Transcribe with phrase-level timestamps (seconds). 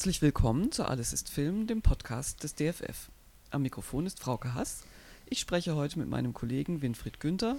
[0.00, 3.10] Herzlich willkommen zu Alles ist Film, dem Podcast des DFF.
[3.50, 4.84] Am Mikrofon ist Frauke Hass.
[5.26, 7.58] Ich spreche heute mit meinem Kollegen Winfried Günther,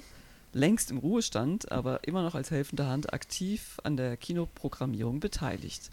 [0.52, 5.92] längst im Ruhestand, aber immer noch als helfende Hand aktiv an der Kinoprogrammierung beteiligt.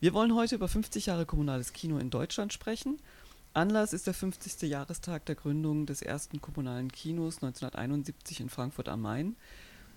[0.00, 2.98] Wir wollen heute über 50 Jahre kommunales Kino in Deutschland sprechen.
[3.52, 4.62] Anlass ist der 50.
[4.62, 9.36] Jahrestag der Gründung des ersten kommunalen Kinos 1971 in Frankfurt am Main,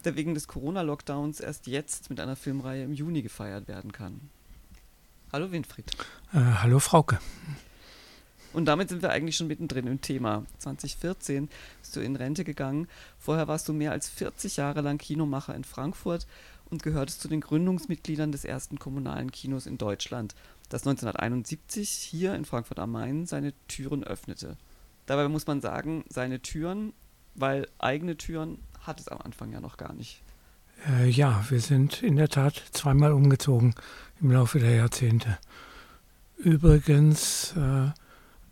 [0.04, 4.30] der wegen des Corona-Lockdowns erst jetzt mit einer Filmreihe im Juni gefeiert werden kann.
[5.34, 5.92] Hallo Winfried.
[6.32, 7.20] Äh, hallo Frauke.
[8.54, 10.46] Und damit sind wir eigentlich schon mittendrin im Thema.
[10.60, 11.50] 2014
[11.82, 12.88] bist du in Rente gegangen.
[13.20, 16.28] Vorher warst du mehr als 40 Jahre lang Kinomacher in Frankfurt
[16.70, 20.34] und gehörtest zu den Gründungsmitgliedern des ersten kommunalen Kinos in Deutschland,
[20.70, 24.56] das 1971 hier in Frankfurt am Main seine Türen öffnete.
[25.08, 26.94] Dabei muss man sagen, seine Türen,
[27.36, 30.22] weil eigene Türen hat es am Anfang ja noch gar nicht.
[30.88, 33.74] Äh, ja, wir sind in der Tat zweimal umgezogen
[34.22, 35.38] im Laufe der Jahrzehnte.
[36.38, 37.92] Übrigens äh,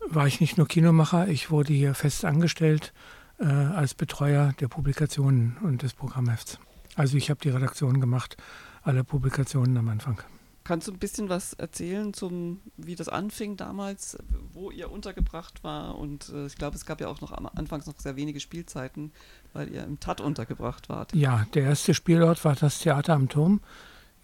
[0.08, 2.92] war ich nicht nur Kinomacher, ich wurde hier fest angestellt
[3.38, 6.58] äh, als Betreuer der Publikationen und des Programmhefts.
[6.94, 8.36] Also ich habe die Redaktion gemacht
[8.82, 10.20] aller Publikationen am Anfang.
[10.64, 14.18] Kannst du ein bisschen was erzählen, zum, wie das anfing damals,
[14.52, 15.96] wo ihr untergebracht war?
[15.96, 19.12] Und äh, ich glaube, es gab ja auch noch am Anfangs noch sehr wenige Spielzeiten,
[19.52, 21.14] weil ihr im TAT untergebracht wart.
[21.14, 23.60] Ja, der erste Spielort war das Theater am Turm.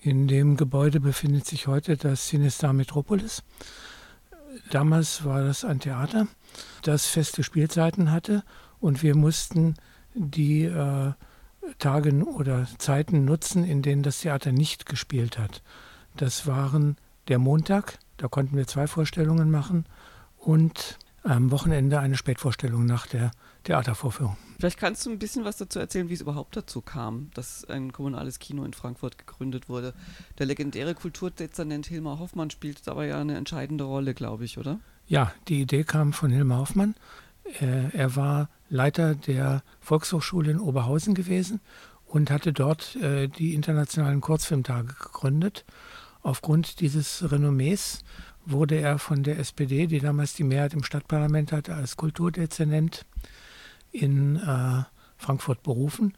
[0.04, 3.44] In dem Gebäude befindet sich heute das Cinestar Metropolis.
[4.72, 6.26] Damals war das ein Theater,
[6.82, 8.42] das feste Spielzeiten hatte
[8.80, 9.76] und wir mussten
[10.14, 11.12] die äh,
[11.78, 15.62] Tage oder Zeiten nutzen, in denen das Theater nicht gespielt hat.
[16.16, 16.96] Das waren
[17.28, 19.86] der Montag, da konnten wir zwei Vorstellungen machen
[20.36, 23.30] und am Wochenende eine Spätvorstellung nach der
[23.64, 24.36] Theatervorführung.
[24.58, 27.92] Vielleicht kannst du ein bisschen was dazu erzählen, wie es überhaupt dazu kam, dass ein
[27.92, 29.94] kommunales Kino in Frankfurt gegründet wurde.
[30.38, 34.80] Der legendäre Kulturdezernent Hilmar Hoffmann spielt dabei ja eine entscheidende Rolle, glaube ich, oder?
[35.06, 36.94] Ja, die Idee kam von Hilmar Hoffmann.
[37.60, 41.60] Er war Leiter der Volkshochschule in Oberhausen gewesen
[42.06, 45.64] und hatte dort äh, die internationalen Kurzfilmtage gegründet.
[46.22, 48.04] Aufgrund dieses Renommees
[48.44, 53.06] wurde er von der SPD, die damals die Mehrheit im Stadtparlament hatte, als Kulturdezernent
[53.90, 54.82] in äh,
[55.16, 56.14] Frankfurt berufen.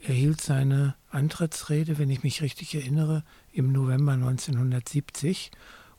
[0.00, 3.22] Er hielt seine Antrittsrede, wenn ich mich richtig erinnere,
[3.52, 5.50] im November 1970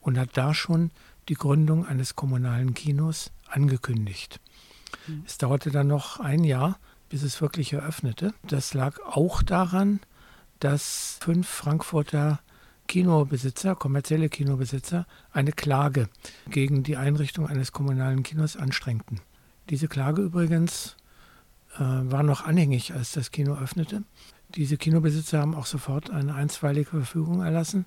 [0.01, 0.91] und hat da schon
[1.29, 4.39] die Gründung eines kommunalen Kinos angekündigt.
[5.07, 5.23] Mhm.
[5.25, 6.79] Es dauerte dann noch ein Jahr,
[7.09, 8.33] bis es wirklich eröffnete.
[8.43, 10.01] Das lag auch daran,
[10.59, 12.39] dass fünf Frankfurter
[12.87, 16.09] Kinobesitzer, kommerzielle Kinobesitzer, eine Klage
[16.49, 19.21] gegen die Einrichtung eines kommunalen Kinos anstrengten.
[19.69, 20.95] Diese Klage übrigens
[21.75, 24.03] äh, war noch anhängig, als das Kino öffnete.
[24.55, 27.85] Diese Kinobesitzer haben auch sofort eine einstweilige Verfügung erlassen,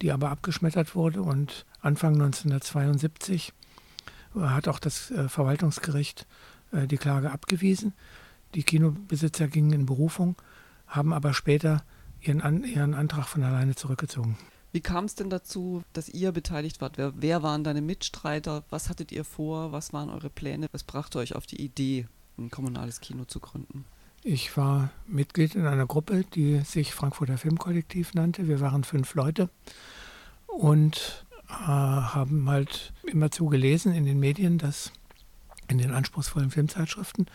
[0.00, 3.52] die aber abgeschmettert wurde und Anfang 1972
[4.34, 6.26] hat auch das äh, Verwaltungsgericht
[6.72, 7.94] äh, die Klage abgewiesen.
[8.54, 10.36] Die Kinobesitzer gingen in Berufung,
[10.86, 11.82] haben aber später
[12.20, 14.36] ihren, An ihren Antrag von alleine zurückgezogen.
[14.72, 16.98] Wie kam es denn dazu, dass ihr beteiligt wart?
[16.98, 18.64] Wer, wer, waren deine Mitstreiter?
[18.70, 19.72] Was hattet ihr vor?
[19.72, 20.66] Was waren eure Pläne?
[20.72, 23.84] Was brachte euch auf die Idee, ein kommunales Kino zu gründen?
[24.22, 28.46] Ich war Mitglied in einer Gruppe, die sich Frankfurter Filmkollektiv nannte.
[28.46, 29.48] Wir waren fünf Leute
[30.46, 34.92] und äh, haben halt immerzu gelesen in den Medien, dass
[35.68, 37.26] in den anspruchsvollen Filmzeitschriften,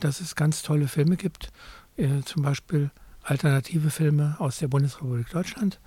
[0.00, 1.52] dass es ganz tolle Filme gibt,
[1.96, 2.90] äh, zum Beispiel
[3.26, 5.80] alternative Filme aus der Bundesrepublik Deutschland,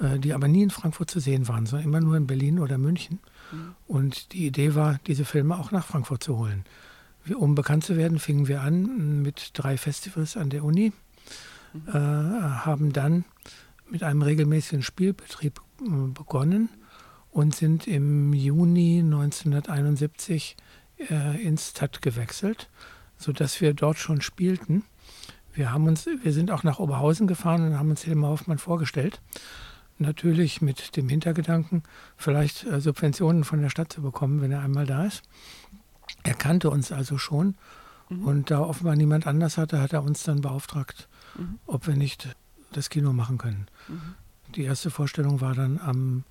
[0.00, 2.78] äh, die aber nie in Frankfurt zu sehen waren, sondern immer nur in Berlin oder
[2.78, 3.20] München.
[3.52, 3.74] Mhm.
[3.86, 6.64] Und die Idee war, diese Filme auch nach Frankfurt zu holen.
[7.36, 10.92] Um bekannt zu werden, fingen wir an mit drei Festivals an der Uni,
[11.72, 11.88] mhm.
[11.88, 13.24] äh, haben dann
[13.90, 16.70] mit einem regelmäßigen Spielbetrieb äh, begonnen
[17.30, 20.56] und sind im Juni 1971
[20.98, 22.68] äh, ins TAT gewechselt,
[23.16, 24.84] sodass wir dort schon spielten.
[25.60, 29.20] Wir, haben uns, wir sind auch nach Oberhausen gefahren und haben uns Hilmar Hoffmann vorgestellt.
[29.98, 31.82] Natürlich mit dem Hintergedanken,
[32.16, 35.20] vielleicht äh, Subventionen von der Stadt zu bekommen, wenn er einmal da ist.
[36.22, 37.56] Er kannte uns also schon.
[38.08, 38.24] Mhm.
[38.24, 41.58] Und da offenbar niemand anders hatte, hat er uns dann beauftragt, mhm.
[41.66, 42.34] ob wir nicht
[42.72, 43.66] das Kino machen können.
[43.86, 44.14] Mhm.
[44.54, 46.24] Die erste Vorstellung war dann am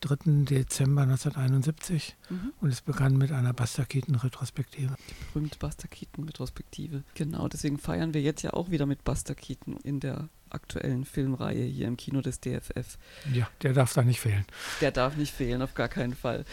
[0.00, 0.44] 3.
[0.44, 2.52] Dezember 1971 mhm.
[2.60, 4.94] und es begann mit einer Bastakiten-Retrospektive.
[5.08, 7.02] Die berühmte Bastakiten-Retrospektive.
[7.14, 11.86] Genau, deswegen feiern wir jetzt ja auch wieder mit Bastakiten in der aktuellen Filmreihe hier
[11.88, 12.98] im Kino des DFF.
[13.32, 14.44] Ja, der darf da nicht fehlen.
[14.80, 16.44] Der darf nicht fehlen, auf gar keinen Fall.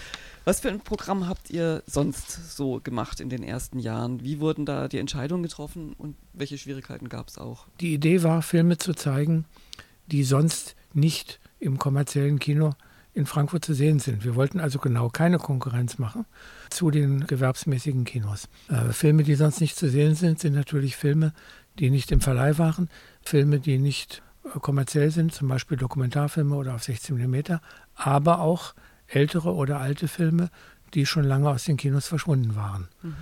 [0.45, 4.23] Was für ein Programm habt ihr sonst so gemacht in den ersten Jahren?
[4.23, 7.67] Wie wurden da die Entscheidungen getroffen und welche Schwierigkeiten gab es auch?
[7.79, 9.45] Die Idee war, Filme zu zeigen,
[10.07, 12.75] die sonst nicht im kommerziellen Kino
[13.13, 14.23] in Frankfurt zu sehen sind.
[14.23, 16.25] Wir wollten also genau keine Konkurrenz machen
[16.69, 18.49] zu den gewerbsmäßigen Kinos.
[18.69, 21.33] Äh, Filme, die sonst nicht zu sehen sind, sind natürlich Filme,
[21.79, 22.89] die nicht im Verleih waren,
[23.21, 27.57] Filme, die nicht äh, kommerziell sind, zum Beispiel Dokumentarfilme oder auf 16 mm,
[27.95, 28.73] aber auch
[29.07, 30.49] ältere oder alte Filme,
[30.93, 32.87] die schon lange aus den Kinos verschwunden waren.
[33.01, 33.15] Mhm.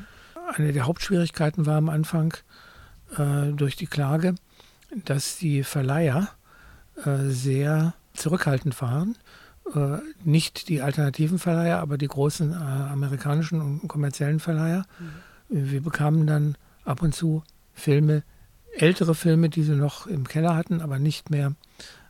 [0.56, 2.34] Eine der Hauptschwierigkeiten war am Anfang
[3.18, 4.36] äh, durch die Klage,
[5.06, 6.30] dass die Verleiher
[7.06, 9.18] äh, sehr zurückhaltend waren.
[9.74, 14.86] Äh, nicht die alternativen Verleiher, aber die großen äh, amerikanischen und kommerziellen Verleiher.
[15.50, 15.72] Mhm.
[15.72, 18.24] Wir bekamen dann ab und zu Filme,
[18.78, 21.54] ältere Filme, die sie noch im Keller hatten, aber nicht mehr,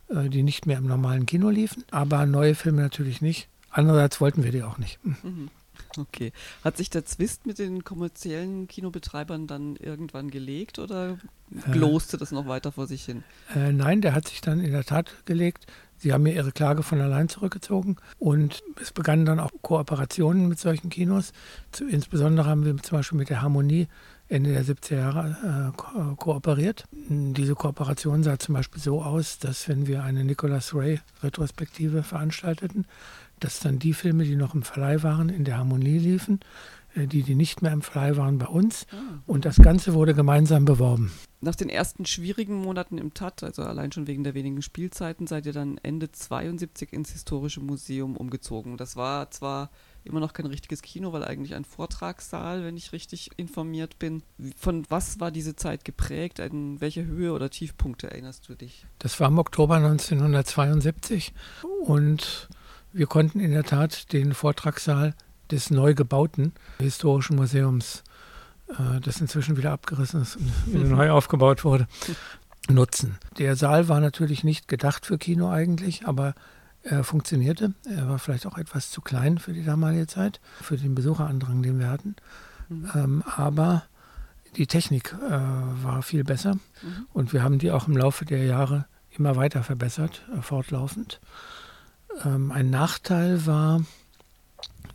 [0.08, 1.84] äh, die nicht mehr im normalen Kino liefen.
[1.90, 3.48] Aber neue Filme natürlich nicht.
[3.70, 4.98] Andererseits wollten wir die auch nicht.
[5.04, 5.50] Mhm.
[5.96, 6.32] Okay.
[6.64, 11.18] Hat sich der Zwist mit den kommerziellen Kinobetreibern dann irgendwann gelegt oder
[11.70, 13.24] gloste äh, das noch weiter vor sich hin?
[13.54, 15.66] Äh, nein, der hat sich dann in der Tat gelegt.
[16.02, 20.58] Sie haben mir ihre Klage von allein zurückgezogen und es begannen dann auch Kooperationen mit
[20.58, 21.32] solchen Kinos.
[21.88, 23.86] Insbesondere haben wir zum Beispiel mit der Harmonie
[24.28, 26.86] Ende der 70er Jahre äh, ko kooperiert.
[26.90, 32.84] Diese Kooperation sah zum Beispiel so aus, dass wenn wir eine Nicholas Ray Retrospektive veranstalteten,
[33.38, 37.22] dass dann die Filme, die noch im Verleih waren, in der Harmonie liefen, äh, die,
[37.22, 38.86] die nicht mehr im Verleih waren, bei uns.
[38.92, 39.22] Ah.
[39.26, 41.12] Und das Ganze wurde gemeinsam beworben.
[41.40, 45.46] Nach den ersten schwierigen Monaten im TAT, also allein schon wegen der wenigen Spielzeiten, seid
[45.46, 48.76] ihr dann Ende 72 ins Historische Museum umgezogen.
[48.76, 49.70] Das war zwar
[50.04, 54.22] immer noch kein richtiges Kino, weil eigentlich ein Vortragssaal, wenn ich richtig informiert bin.
[54.56, 56.38] Von was war diese Zeit geprägt?
[56.38, 58.86] In welcher Höhe oder Tiefpunkte erinnerst du dich?
[58.98, 61.32] Das war im Oktober 1972
[61.84, 62.48] und
[62.92, 65.14] wir konnten in der Tat den Vortragssaal
[65.50, 68.02] des neu gebauten Historischen Museums,
[68.68, 71.86] äh, das inzwischen wieder abgerissen ist und wieder neu aufgebaut wurde,
[72.68, 73.18] nutzen.
[73.38, 76.34] Der Saal war natürlich nicht gedacht für Kino eigentlich, aber
[76.82, 77.74] er funktionierte.
[77.84, 81.78] Er war vielleicht auch etwas zu klein für die damalige Zeit, für den Besucherandrang, den
[81.78, 82.16] wir hatten.
[82.68, 82.90] Mhm.
[82.94, 83.84] Ähm, aber
[84.56, 87.06] die Technik äh, war viel besser mhm.
[87.12, 91.20] und wir haben die auch im Laufe der Jahre immer weiter verbessert, äh, fortlaufend.
[92.24, 93.82] Ähm, ein Nachteil war,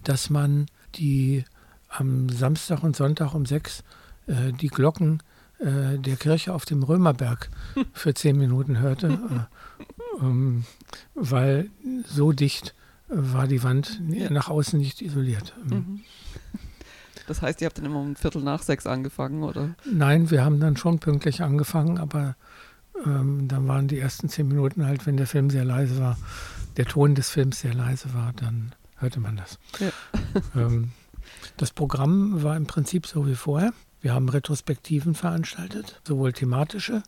[0.03, 1.44] dass man die
[1.89, 3.83] am Samstag und Sonntag um sechs
[4.27, 5.21] äh, die Glocken
[5.59, 7.49] äh, der Kirche auf dem Römerberg
[7.94, 10.65] für zehn Minuten hörte, äh, ähm,
[11.15, 11.69] weil
[12.05, 12.75] so dicht
[13.07, 15.53] war die Wand nach außen nicht isoliert.
[15.71, 16.01] Ähm, mhm.
[17.27, 19.75] Das heißt, ihr habt dann immer um Viertel nach sechs angefangen, oder?
[19.85, 22.35] Nein, wir haben dann schon pünktlich angefangen, aber
[23.05, 26.17] ähm, dann waren die ersten zehn Minuten halt, wenn der Film sehr leise war,
[26.77, 29.59] der Ton des Films sehr leise war, dann hörte man das.
[29.79, 29.91] Ja.
[30.55, 30.91] Ähm,
[31.57, 33.73] das Programm war im Prinzip so wie vorher.
[34.01, 37.03] Wir haben Retrospektiven veranstaltet, sowohl thematische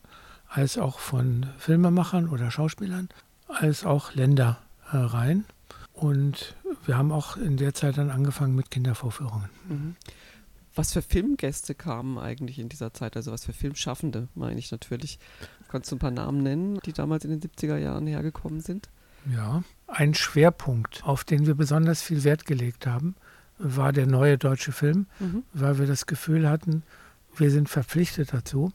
[0.49, 3.07] als auch von Filmemachern oder Schauspielern,
[3.47, 5.45] als auch Ländereien.
[5.93, 6.55] Und
[6.85, 9.49] wir haben auch in der Zeit dann angefangen mit Kindervorführungen.
[9.67, 9.95] Mhm.
[10.75, 13.17] Was für Filmgäste kamen eigentlich in dieser Zeit?
[13.17, 15.19] Also was für Filmschaffende, meine ich natürlich.
[15.67, 18.89] Kannst du ein paar Namen nennen, die damals in den 70er Jahren hergekommen sind?
[19.25, 23.15] Ja, ein Schwerpunkt, auf den wir besonders viel Wert gelegt haben,
[23.57, 25.43] war der neue deutsche Film, mhm.
[25.53, 26.83] weil wir das Gefühl hatten,
[27.35, 28.71] wir sind verpflichtet dazu,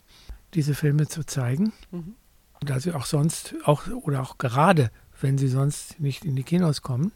[0.53, 2.15] diese Filme zu zeigen, mhm.
[2.61, 4.91] da sie auch sonst, auch oder auch gerade,
[5.21, 7.13] wenn sie sonst nicht in die Kinos kommen.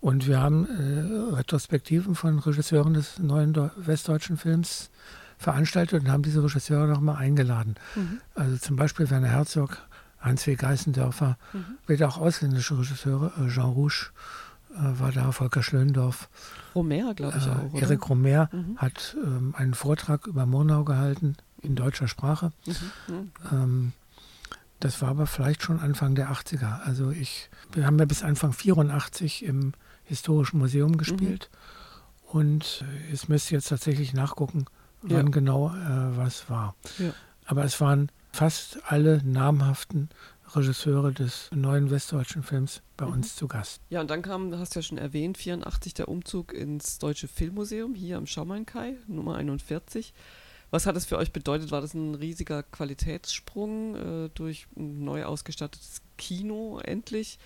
[0.00, 4.90] Und wir haben äh, Retrospektiven von Regisseuren des neuen westdeutschen Films
[5.38, 7.76] veranstaltet und haben diese Regisseure nochmal eingeladen.
[7.94, 8.20] Mhm.
[8.34, 9.78] Also zum Beispiel Werner Herzog,
[10.22, 10.54] Hans W.
[10.54, 12.02] Geißendörfer, mhm.
[12.04, 14.10] auch ausländische Regisseure, äh, Jean Rouge
[14.74, 16.28] äh, war da, Volker Schlöndorff.
[16.74, 17.72] Romer, glaube ich auch.
[17.72, 17.82] Oder?
[17.82, 18.78] Erik Romer mhm.
[18.78, 22.52] hat ähm, einen Vortrag über Murnau gehalten in deutscher Sprache.
[22.66, 22.74] Mhm.
[23.14, 23.30] mhm.
[23.52, 23.92] Ähm,
[24.80, 26.80] das war aber vielleicht schon Anfang der 80er.
[26.82, 31.50] Also ich, wir haben ja bis Anfang 84 im Historischen Museum gespielt.
[31.52, 32.38] Mhm.
[32.40, 34.64] Und es müsste jetzt tatsächlich nachgucken,
[35.02, 35.30] wann ja.
[35.30, 36.74] genau äh, was war.
[36.98, 37.14] Ja.
[37.46, 40.08] Aber es waren fast alle namhaften
[40.54, 43.12] Regisseure des neuen westdeutschen Films bei mhm.
[43.12, 43.80] uns zu Gast.
[43.90, 47.94] Ja, und dann kam, hast du ja schon erwähnt, 84 der Umzug ins Deutsche Filmmuseum
[47.94, 50.12] hier am Schaumainkai, Nummer 41.
[50.70, 51.70] Was hat es für euch bedeutet?
[51.70, 57.38] War das ein riesiger Qualitätssprung äh, durch ein neu ausgestattetes Kino endlich?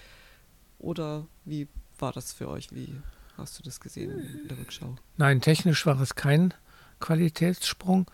[0.78, 1.66] Oder wie
[1.98, 2.72] war das für euch?
[2.72, 2.94] Wie
[3.36, 4.96] hast du das gesehen in der Rückschau?
[5.16, 6.54] Nein, technisch war es kein
[7.00, 8.06] Qualitätssprung.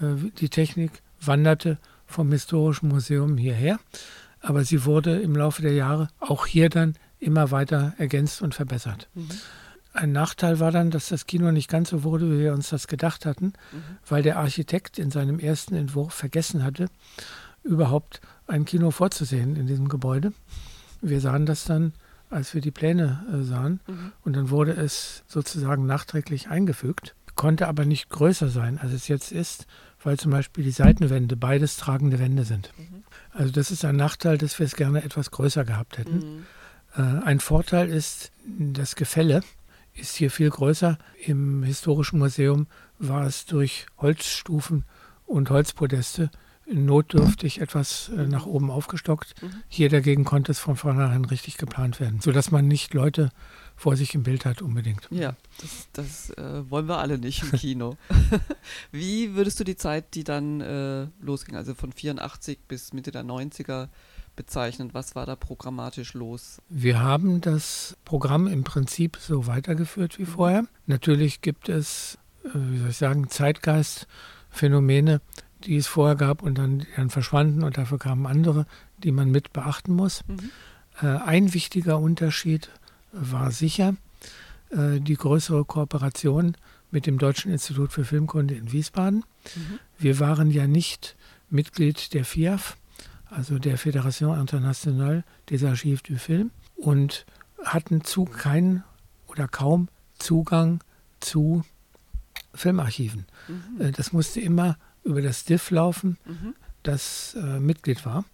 [0.00, 3.78] Äh, die Technik wanderte vom Historischen Museum hierher
[4.46, 9.08] aber sie wurde im Laufe der Jahre auch hier dann immer weiter ergänzt und verbessert.
[9.14, 9.28] Mhm.
[9.92, 12.86] Ein Nachteil war dann, dass das Kino nicht ganz so wurde, wie wir uns das
[12.86, 13.82] gedacht hatten, mhm.
[14.06, 16.86] weil der Architekt in seinem ersten Entwurf vergessen hatte,
[17.64, 20.32] überhaupt ein Kino vorzusehen in diesem Gebäude.
[21.00, 21.92] Wir sahen das dann
[22.28, 23.80] als wir die Pläne äh, sahen.
[23.86, 24.12] Mhm.
[24.24, 29.30] Und dann wurde es sozusagen nachträglich eingefügt, konnte aber nicht größer sein, als es jetzt
[29.30, 29.66] ist,
[30.02, 32.72] weil zum Beispiel die Seitenwände beides tragende Wände sind.
[32.76, 33.04] Mhm.
[33.32, 36.16] Also das ist ein Nachteil, dass wir es gerne etwas größer gehabt hätten.
[36.16, 36.46] Mhm.
[36.96, 39.42] Äh, ein Vorteil ist, das Gefälle
[39.94, 40.98] ist hier viel größer.
[41.24, 42.66] Im Historischen Museum
[42.98, 44.84] war es durch Holzstufen
[45.26, 46.30] und Holzpodeste
[46.72, 49.40] notdürftig etwas äh, nach oben aufgestockt.
[49.42, 49.62] Mhm.
[49.68, 53.30] Hier dagegen konnte es von vornherein richtig geplant werden, sodass man nicht Leute
[53.76, 55.06] vor sich im Bild hat unbedingt.
[55.10, 57.96] Ja, das, das äh, wollen wir alle nicht im Kino.
[58.90, 63.22] Wie würdest du die Zeit, die dann äh, losging, also von 84 bis Mitte der
[63.22, 63.88] 90er
[64.34, 64.90] bezeichnen?
[64.92, 66.62] Was war da programmatisch los?
[66.70, 70.28] Wir haben das Programm im Prinzip so weitergeführt wie mhm.
[70.28, 70.64] vorher.
[70.86, 75.20] Natürlich gibt es, äh, wie soll ich sagen, Zeitgeistphänomene,
[75.64, 78.66] die es vorher gab und dann, dann verschwanden und dafür kamen andere,
[78.98, 80.22] die man mit beachten muss.
[80.26, 80.50] Mhm.
[81.02, 82.70] Äh, ein wichtiger Unterschied
[83.12, 83.94] war sicher
[84.70, 86.56] äh, die größere Kooperation
[86.90, 89.24] mit dem Deutschen Institut für Filmkunde in Wiesbaden.
[89.54, 89.78] Mhm.
[89.98, 91.16] Wir waren ja nicht
[91.50, 92.76] Mitglied der FIAF,
[93.28, 97.26] also der Fédération Internationale des Archives du Film, und
[97.64, 98.84] hatten zu keinen
[99.26, 100.80] oder kaum Zugang
[101.20, 101.64] zu
[102.54, 103.26] Filmarchiven.
[103.48, 103.80] Mhm.
[103.80, 106.54] Äh, das musste immer über das DIF laufen, mhm.
[106.82, 108.24] das äh, Mitglied war.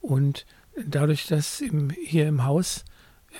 [0.00, 0.46] Und
[0.84, 2.84] dadurch, dass im, hier im Haus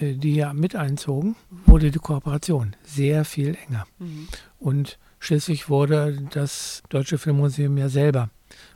[0.01, 3.87] äh, die ja mit einzogen, wurde die Kooperation sehr viel enger.
[3.99, 4.29] Mhm.
[4.59, 8.31] Und schließlich wurde das Deutsche Filmmuseum ja selber.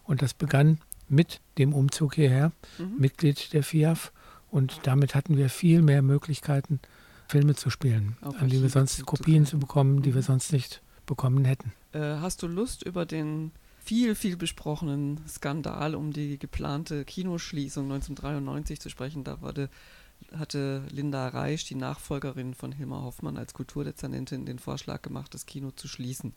[0.05, 2.95] Und das begann mit dem Umzug hierher, mhm.
[2.99, 4.13] Mitglied der FIAF.
[4.51, 6.81] Und damit hatten wir viel mehr Möglichkeiten,
[7.29, 10.27] Filme zu spielen, Auf an die wir sonst Kopien zu bekommen, die wir mhm.
[10.27, 11.73] sonst nicht bekommen hätten.
[11.93, 13.53] Äh, hast du Lust, über den
[13.85, 19.25] viel, viel besprochenen Skandal um die geplante Kinoschließung 1993 zu sprechen.
[19.25, 19.69] Da wurde,
[20.37, 25.71] hatte Linda Reisch, die Nachfolgerin von Hilmar Hoffmann als Kulturdezernentin, den Vorschlag gemacht, das Kino
[25.73, 26.35] zu schließen.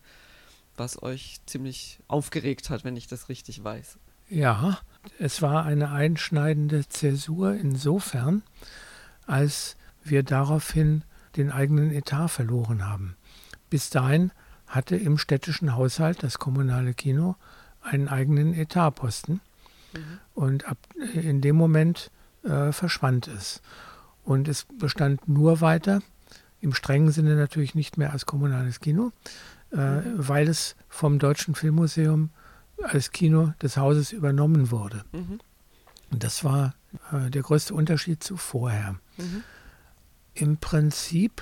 [0.75, 3.97] Was euch ziemlich aufgeregt hat, wenn ich das richtig weiß.
[4.27, 4.79] Ja,
[5.19, 8.41] es war eine einschneidende Zäsur insofern,
[9.27, 11.03] als wir daraufhin
[11.37, 13.15] den eigenen Etat verloren haben.
[13.69, 14.31] Bis dahin
[14.67, 17.35] hatte im städtischen Haushalt das kommunale Kino
[17.81, 19.41] einen eigenen Etatposten.
[19.93, 20.19] Mhm.
[20.33, 20.77] Und ab,
[21.13, 22.11] in dem Moment
[22.43, 23.61] äh, verschwand es.
[24.23, 26.01] Und es bestand nur weiter,
[26.61, 29.11] im strengen Sinne natürlich nicht mehr als kommunales Kino,
[29.71, 30.27] äh, mhm.
[30.27, 32.31] weil es vom Deutschen Filmmuseum
[32.81, 35.03] als Kino des Hauses übernommen wurde.
[35.11, 35.39] Mhm.
[36.11, 36.75] Und das war
[37.11, 38.95] äh, der größte Unterschied zu vorher.
[39.17, 39.43] Mhm.
[40.33, 41.41] Im Prinzip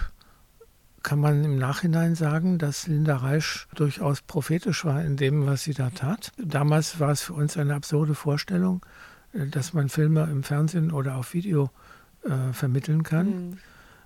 [1.04, 5.74] kann man im Nachhinein sagen, dass Linda Reisch durchaus prophetisch war in dem, was sie
[5.74, 6.32] da tat.
[6.38, 8.84] Damals war es für uns eine absurde Vorstellung,
[9.34, 11.70] äh, dass man Filme im Fernsehen oder auf Video
[12.24, 13.28] äh, vermitteln kann.
[13.28, 13.58] Mhm.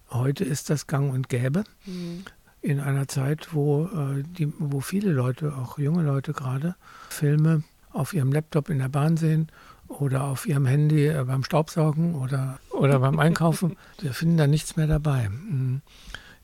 [0.09, 1.63] Heute ist das gang und gäbe.
[1.85, 2.25] Mhm.
[2.61, 6.75] In einer Zeit, wo, äh, die, wo viele Leute, auch junge Leute gerade,
[7.09, 9.47] Filme auf ihrem Laptop in der Bahn sehen
[9.87, 13.77] oder auf ihrem Handy äh, beim Staubsaugen oder, oder beim Einkaufen.
[14.01, 15.29] Wir finden da nichts mehr dabei.
[15.29, 15.81] Mhm.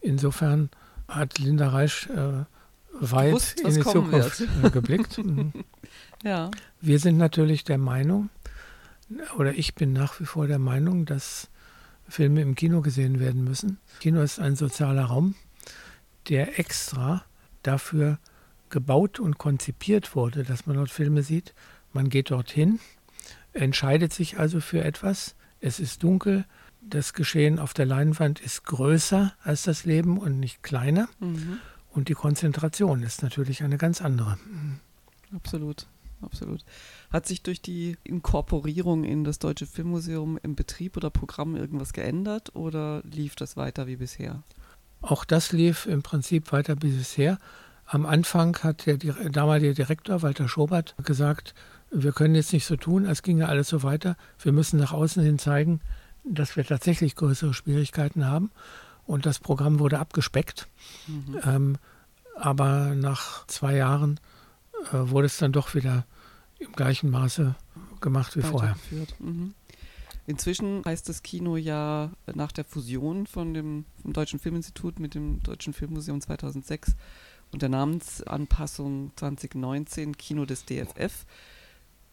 [0.04, 0.70] Insofern
[1.08, 2.44] hat Linda Reisch äh,
[2.92, 4.42] weit wusst, in die Zukunft.
[4.42, 5.18] Äh, geblickt.
[5.18, 5.54] Mhm.
[6.24, 6.52] ja.
[6.82, 8.30] Wir sind natürlich der Meinung,
[9.38, 11.50] oder ich bin nach wie vor der Meinung, dass
[12.08, 13.80] Filme im Kino gesehen werden müssen.
[14.02, 15.36] Kino ist ein sozialer Raum,
[16.28, 17.24] der extra
[17.64, 18.20] dafür
[18.70, 21.54] gebaut und konzipiert wurde, dass man dort Filme sieht.
[21.94, 22.80] Man geht dorthin,
[23.54, 25.36] entscheidet sich also für etwas.
[25.62, 26.46] Es ist dunkel,
[26.90, 31.08] das Geschehen auf der Leinwand ist größer als das Leben und nicht kleiner.
[31.20, 31.60] Mhm.
[31.92, 34.38] Und die Konzentration ist natürlich eine ganz andere.
[34.46, 34.80] Mhm.
[35.36, 35.88] Absolut,
[36.22, 36.64] absolut.
[37.12, 42.56] Hat sich durch die Inkorporierung in das Deutsche Filmmuseum im Betrieb oder Programm irgendwas geändert
[42.56, 44.44] oder lief das weiter wie bisher?
[45.02, 47.40] Auch das lief im Prinzip weiter wie bisher.
[47.86, 51.54] Am Anfang hat der damalige Direktor Walter Schobert gesagt,
[51.92, 54.16] wir können jetzt nicht so tun, als ginge alles so weiter.
[54.40, 55.82] Wir müssen nach außen hin zeigen,
[56.24, 58.52] dass wir tatsächlich größere Schwierigkeiten haben.
[59.06, 60.68] Und das Programm wurde abgespeckt.
[61.08, 61.40] Mhm.
[61.44, 61.78] Ähm,
[62.36, 64.20] aber nach zwei Jahren
[64.92, 66.06] äh, wurde es dann doch wieder
[66.60, 67.56] im gleichen Maße
[68.02, 68.76] gemacht wie vorher.
[69.20, 69.54] Mhm.
[70.26, 75.44] Inzwischen heißt das Kino ja nach der Fusion von dem vom Deutschen Filminstitut mit dem
[75.44, 76.96] Deutschen Filmmuseum 2006
[77.52, 81.26] und der Namensanpassung 2019 Kino des DFF.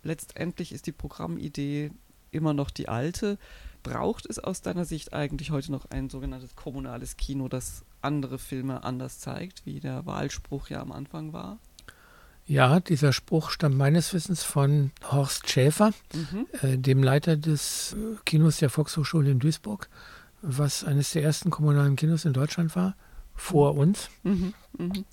[0.03, 1.93] Letztendlich ist die Programmidee
[2.31, 3.39] immer noch die alte.
[3.83, 8.85] Braucht es aus deiner Sicht eigentlich heute noch ein sogenanntes kommunales Kino, das andere Filme
[8.85, 11.59] anders zeigt, wie der Wahlspruch ja am Anfang war?
[12.47, 16.47] Ja, dieser Spruch stammt meines Wissens von Horst Schäfer, mhm.
[16.63, 19.89] äh, dem Leiter des äh, Kinos der Volkshochschule in Duisburg,
[20.43, 22.97] was eines der ersten kommunalen Kinos in Deutschland war,
[23.35, 24.55] vor uns, Mhm.
[24.77, 25.05] Mhm.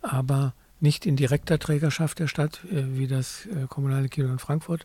[0.00, 4.84] aber nicht in direkter Trägerschaft der Stadt, äh, wie das äh, kommunale Kino in Frankfurt,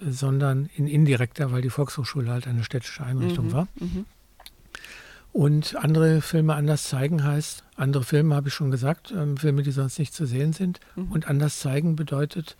[0.00, 3.52] sondern in indirekter, weil die Volkshochschule halt eine städtische Einrichtung Mhm.
[3.52, 3.68] war.
[3.78, 4.04] Mhm.
[5.32, 9.70] Und andere Filme anders zeigen heißt, andere Filme habe ich schon gesagt, ähm, Filme, die
[9.70, 10.80] sonst nicht zu sehen sind.
[10.94, 11.12] Mhm.
[11.12, 12.56] Und anders zeigen bedeutet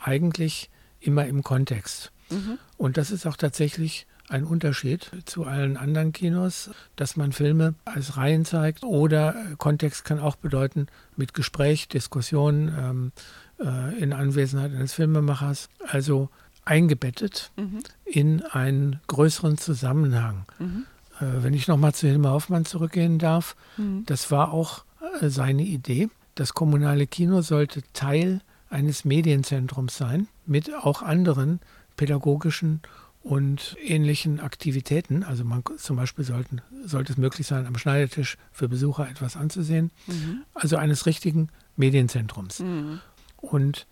[0.00, 0.70] eigentlich
[1.00, 2.12] immer im Kontext.
[2.30, 2.58] Mhm.
[2.76, 8.16] Und das ist auch tatsächlich ein Unterschied zu allen anderen Kinos, dass man Filme als
[8.16, 10.86] Reihen zeigt oder äh, Kontext kann auch bedeuten
[11.16, 13.12] mit Gespräch, Diskussion ähm,
[13.60, 16.30] äh, in Anwesenheit eines Filmemachers, also
[16.64, 17.80] eingebettet Mhm.
[18.04, 20.44] in einen größeren Zusammenhang.
[20.58, 20.86] Mhm.
[21.20, 24.04] Äh, wenn ich nochmal zu Hilmar Hoffmann zurückgehen darf, Mhm.
[24.06, 24.84] das war auch
[25.20, 26.08] äh, seine Idee.
[26.36, 28.40] Das kommunale Kino sollte Teil
[28.70, 31.60] eines Medienzentrums sein, mit auch anderen
[31.96, 32.80] pädagogischen
[33.22, 35.22] und ähnlichen Aktivitäten.
[35.24, 39.90] Also man, zum Beispiel sollten, sollte es möglich sein, am Schneidetisch für Besucher etwas anzusehen.
[40.06, 40.42] Mhm.
[40.54, 42.60] Also eines richtigen Medienzentrums.
[42.60, 43.00] Mhm.
[43.36, 43.86] Und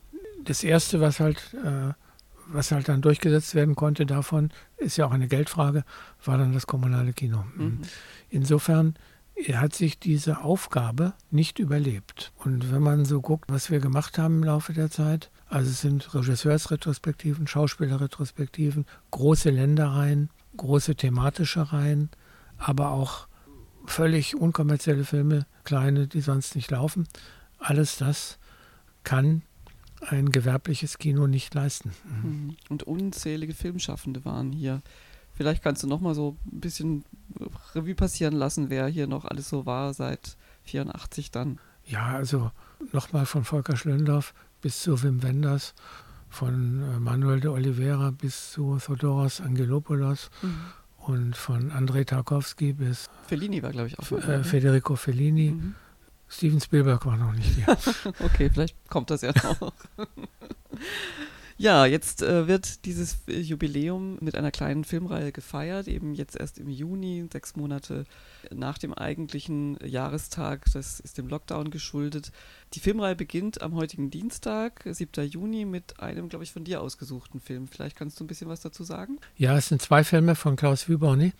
[0.44, 1.92] das Erste, was halt, äh,
[2.52, 5.84] was halt dann durchgesetzt werden konnte davon, ist ja auch eine Geldfrage,
[6.24, 7.44] war dann das kommunale Kino.
[7.56, 7.80] Mhm.
[8.28, 8.94] Insofern
[9.52, 12.32] hat sich diese Aufgabe nicht überlebt.
[12.36, 15.80] Und wenn man so guckt, was wir gemacht haben im Laufe der Zeit, also es
[15.80, 22.10] sind Regisseursretrospektiven, Schauspielerretrospektiven, große Ländereien, große thematische Reihen,
[22.58, 23.26] aber auch
[23.86, 27.08] völlig unkommerzielle Filme, kleine, die sonst nicht laufen.
[27.58, 28.38] Alles das
[29.04, 29.42] kann
[30.08, 31.92] ein gewerbliches Kino nicht leisten.
[32.22, 32.56] Mhm.
[32.68, 34.80] Und unzählige Filmschaffende waren hier.
[35.32, 37.04] Vielleicht kannst du noch mal so ein bisschen
[37.74, 41.58] Revue passieren lassen, wer hier noch alles so war seit 84 dann.
[41.86, 42.50] Ja, also
[42.92, 45.74] nochmal von Volker Schlöndorff bis zu Wim Wenders,
[46.28, 50.30] von äh, Manuel de Oliveira bis zu Thodoros Angelopoulos
[50.98, 54.12] und von Andrei Tarkovsky bis Fellini war, glaube ich, auch.
[54.12, 55.52] äh, Federico Fellini.
[55.52, 55.74] Mhm.
[56.30, 57.66] Steven Spielberg war noch nicht hier.
[58.20, 59.72] Okay, vielleicht kommt das ja noch.
[61.58, 66.68] ja, jetzt äh, wird dieses Jubiläum mit einer kleinen Filmreihe gefeiert, eben jetzt erst im
[66.68, 68.04] Juni, sechs Monate
[68.54, 70.66] nach dem eigentlichen Jahrestag.
[70.72, 72.30] Das ist dem Lockdown geschuldet.
[72.74, 75.26] Die Filmreihe beginnt am heutigen Dienstag, 7.
[75.26, 77.66] Juni, mit einem, glaube ich, von dir ausgesuchten Film.
[77.66, 79.18] Vielleicht kannst du ein bisschen was dazu sagen?
[79.36, 81.32] Ja, es sind zwei Filme von Klaus Wüborny.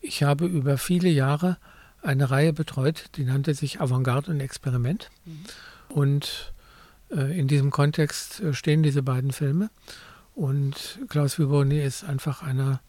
[0.00, 1.58] Ich habe über viele Jahre
[2.06, 5.10] eine Reihe betreut, die nannte sich Avantgarde und Experiment.
[5.24, 5.44] Mhm.
[5.88, 6.52] Und
[7.10, 9.70] äh, in diesem Kontext äh, stehen diese beiden Filme.
[10.34, 12.80] Und Klaus Wüborny ist einfach einer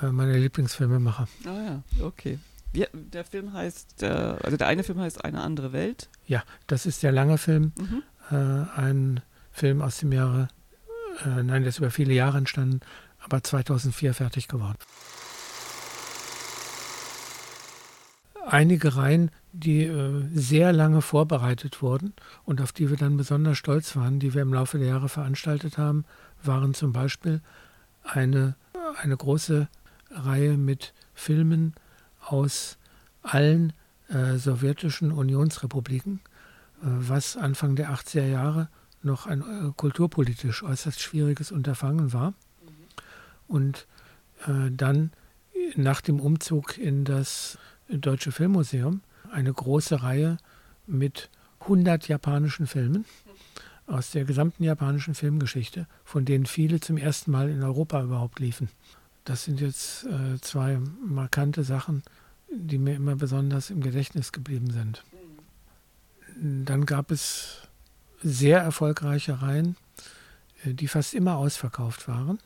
[0.00, 1.28] äh, meiner Lieblingsfilmemacher.
[1.44, 2.38] Ah ja, okay.
[2.72, 6.08] Wie, der Film heißt, der, also der eine Film heißt Eine andere Welt.
[6.26, 8.02] Ja, das ist der lange Film, Mhm.
[8.30, 8.34] äh,
[8.80, 10.48] ein Film aus dem Jahre,
[11.26, 12.80] äh, nein, der ist über viele Jahre entstanden,
[13.20, 14.78] aber 2004 fertig geworden.
[18.46, 22.12] Einige Reihen, die äh, sehr lange vorbereitet wurden
[22.44, 25.78] und auf die wir dann besonders stolz waren, die wir im Laufe der Jahre veranstaltet
[25.78, 26.04] haben,
[26.42, 27.40] waren zum Beispiel
[28.02, 28.56] eine,
[29.00, 29.68] eine große
[30.10, 31.74] Reihe mit Filmen
[32.20, 32.78] aus
[33.22, 33.72] allen
[34.08, 36.20] äh, sowjetischen Unionsrepubliken,
[36.82, 38.68] äh, was Anfang der 80er Jahre
[39.02, 42.34] noch ein äh, kulturpolitisch äußerst schwieriges Unterfangen war.
[43.46, 43.86] Und
[44.46, 45.12] äh, dann
[45.76, 47.58] nach dem Umzug in das
[48.00, 49.00] Deutsche Filmmuseum
[49.30, 50.38] eine große Reihe
[50.86, 53.04] mit 100 japanischen Filmen
[53.86, 58.68] aus der gesamten japanischen Filmgeschichte, von denen viele zum ersten Mal in Europa überhaupt liefen.
[59.24, 62.02] Das sind jetzt äh, zwei markante Sachen,
[62.50, 65.04] die mir immer besonders im Gedächtnis geblieben sind.
[66.40, 67.68] Dann gab es
[68.22, 69.76] sehr erfolgreiche Reihen,
[70.64, 72.38] äh, die fast immer ausverkauft waren.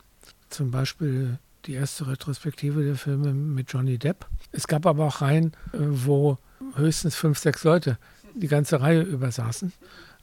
[0.49, 4.25] Zum Beispiel die erste Retrospektive der Filme mit Johnny Depp.
[4.51, 6.37] Es gab aber auch Reihen, äh, wo
[6.75, 7.97] höchstens fünf, sechs Leute
[8.33, 9.73] die ganze Reihe übersaßen.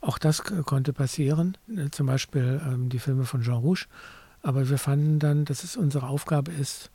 [0.00, 3.86] Auch das konnte passieren, äh, zum Beispiel ähm, die Filme von Jean Rouge.
[4.42, 6.90] Aber wir fanden dann, dass es unsere Aufgabe ist,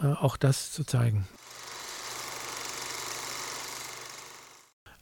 [0.00, 1.26] äh, auch das zu zeigen.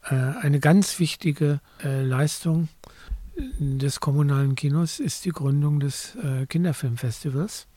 [0.04, 2.68] Äh, Eine ganz wichtige Leistung
[3.58, 6.16] des kommunalen Kinos ist die Gründung des
[6.48, 7.68] Kinderfilmfestivals,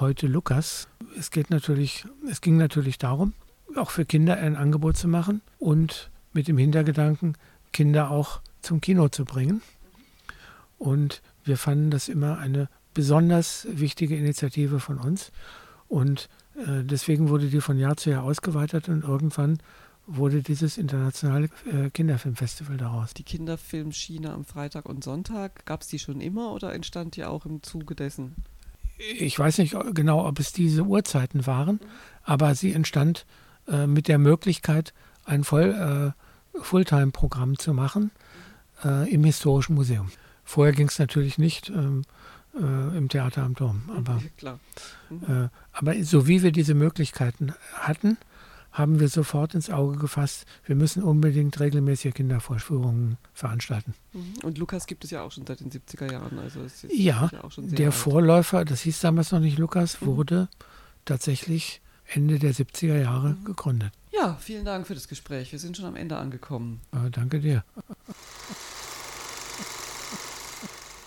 [0.00, 0.88] heute Lukas.
[1.18, 3.34] Es geht natürlich, es ging natürlich darum,
[3.76, 7.36] auch für Kinder ein Angebot zu machen und mit dem Hintergedanken,
[7.72, 9.62] Kinder auch zum Kino zu bringen.
[10.78, 15.32] Und wir fanden das immer eine besonders wichtige Initiative von uns.
[15.88, 19.58] Und äh, deswegen wurde die von Jahr zu Jahr ausgeweitet und irgendwann
[20.06, 23.14] wurde dieses internationale äh, Kinderfilmfestival daraus.
[23.14, 27.44] Die Kinderfilmschiene am Freitag und Sonntag, gab es die schon immer oder entstand die auch
[27.44, 28.36] im Zuge dessen?
[28.98, 31.80] Ich weiß nicht genau, ob es diese Uhrzeiten waren,
[32.22, 33.26] aber sie entstand
[33.68, 34.92] äh, mit der Möglichkeit,
[35.24, 36.14] ein Voll,
[36.54, 38.10] äh, Fulltime-Programm zu machen
[38.84, 40.10] äh, im Historischen Museum.
[40.44, 42.02] Vorher ging es natürlich nicht ähm,
[42.54, 43.90] äh, im Theater am Turm.
[43.94, 44.60] Aber, Klar.
[45.10, 48.16] äh, aber so wie wir diese Möglichkeiten hatten,
[48.78, 53.94] haben wir sofort ins Auge gefasst, wir müssen unbedingt regelmäßige Kindervorführungen veranstalten.
[54.12, 54.34] Mhm.
[54.42, 56.38] Und Lukas gibt es ja auch schon seit den 70er Jahren.
[56.38, 57.94] Also Ja, auch schon sehr der alt.
[57.94, 60.06] Vorläufer, das hieß damals noch nicht Lukas, Mhm.
[60.06, 60.48] wurde
[61.04, 63.44] tatsächlich Ende der 70er Jahre Mhm.
[63.44, 63.92] gegründet.
[64.12, 65.52] Ja, vielen Dank für das Gespräch.
[65.52, 66.80] Wir sind schon am Ende angekommen.
[66.92, 67.64] Äh, danke dir.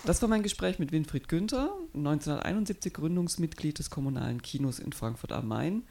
[0.06, 5.48] Das war mein Gespräch mit Winfried Günther, 1971 Gründungsmitglied des Kommunalen Kinos in Frankfurt am
[5.48, 5.84] Main,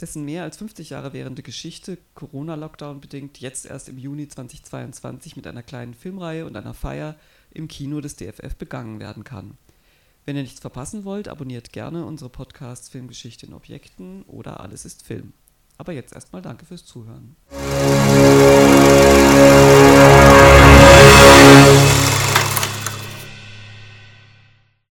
[0.00, 5.46] dessen mehr als 50 Jahre währende Geschichte, Corona-Lockdown bedingt, jetzt erst im Juni 2022 mit
[5.46, 7.16] einer kleinen Filmreihe und einer Feier
[7.52, 9.56] im Kino des DFF begangen werden kann.
[10.24, 15.02] Wenn ihr nichts verpassen wollt, abonniert gerne unsere Podcasts Filmgeschichte in Objekten oder Alles ist
[15.02, 15.32] Film.
[15.78, 17.36] Aber jetzt erstmal danke fürs Zuhören.